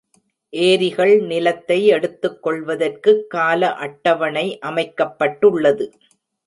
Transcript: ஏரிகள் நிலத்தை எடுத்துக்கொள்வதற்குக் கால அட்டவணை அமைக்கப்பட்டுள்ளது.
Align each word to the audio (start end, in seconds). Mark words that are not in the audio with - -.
ஏரிகள் 0.53 1.19
நிலத்தை 1.19 1.91
எடுத்துக்கொள்வதற்குக் 1.91 3.27
கால 3.27 3.73
அட்டவணை 3.75 4.59
அமைக்கப்பட்டுள்ளது. 4.65 5.91